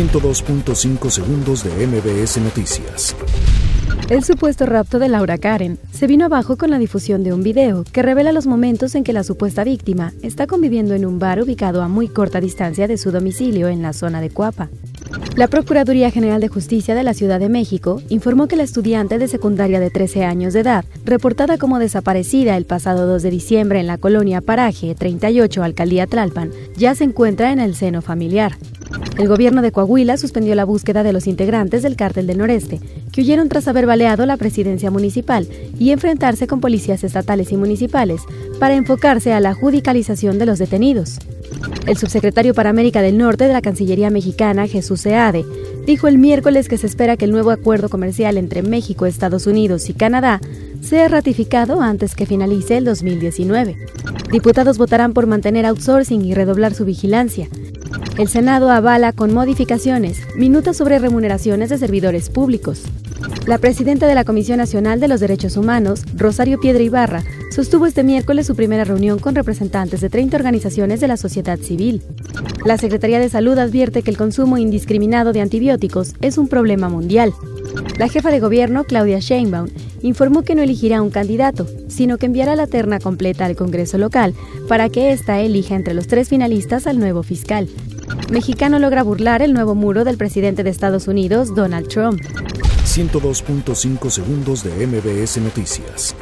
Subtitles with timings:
[0.00, 3.14] 102.5 segundos de MBS Noticias.
[4.08, 7.84] El supuesto rapto de Laura Karen se vino abajo con la difusión de un video
[7.84, 11.82] que revela los momentos en que la supuesta víctima está conviviendo en un bar ubicado
[11.82, 14.70] a muy corta distancia de su domicilio en la zona de Cuapa.
[15.36, 19.28] La Procuraduría General de Justicia de la Ciudad de México informó que la estudiante de
[19.28, 23.86] secundaria de 13 años de edad, reportada como desaparecida el pasado 2 de diciembre en
[23.86, 28.56] la colonia Paraje 38, Alcaldía Tlalpan, ya se encuentra en el seno familiar.
[29.20, 32.80] El gobierno de Coahuila suspendió la búsqueda de los integrantes del cártel del noreste,
[33.12, 35.46] que huyeron tras haber baleado la presidencia municipal
[35.78, 38.22] y enfrentarse con policías estatales y municipales
[38.58, 41.18] para enfocarse a la judicialización de los detenidos.
[41.86, 45.44] El subsecretario para América del Norte de la Cancillería mexicana, Jesús Seade,
[45.84, 49.90] dijo el miércoles que se espera que el nuevo acuerdo comercial entre México, Estados Unidos
[49.90, 50.40] y Canadá
[50.80, 53.76] sea ratificado antes que finalice el 2019.
[54.32, 57.48] Diputados votarán por mantener outsourcing y redoblar su vigilancia.
[58.20, 62.82] El Senado avala con modificaciones minutas sobre remuneraciones de servidores públicos.
[63.46, 68.02] La presidenta de la Comisión Nacional de los Derechos Humanos, Rosario Piedra Ibarra, sostuvo este
[68.04, 72.02] miércoles su primera reunión con representantes de 30 organizaciones de la sociedad civil.
[72.66, 77.32] La Secretaría de Salud advierte que el consumo indiscriminado de antibióticos es un problema mundial.
[77.98, 79.68] La jefa de gobierno, Claudia Sheinbaum,
[80.02, 84.34] informó que no elegirá un candidato, sino que enviará la terna completa al Congreso local
[84.68, 87.68] para que ésta elija entre los tres finalistas al nuevo fiscal.
[88.30, 92.20] Mexicano logra burlar el nuevo muro del presidente de Estados Unidos, Donald Trump.
[92.84, 96.14] 102.5 segundos de MBS Noticias.